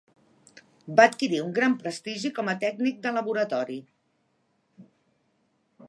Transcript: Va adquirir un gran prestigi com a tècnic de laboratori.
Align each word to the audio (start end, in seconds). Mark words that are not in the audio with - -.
Va 0.99 1.03
adquirir 1.09 1.41
un 1.47 1.51
gran 1.59 1.75
prestigi 1.83 2.31
com 2.39 2.49
a 2.53 2.57
tècnic 2.65 2.99
de 3.05 3.13
laboratori. 3.19 3.79